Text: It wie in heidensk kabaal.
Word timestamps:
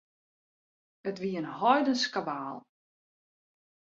It 1.09 1.17
wie 1.21 1.37
in 1.41 1.51
heidensk 1.59 2.09
kabaal. 2.15 2.57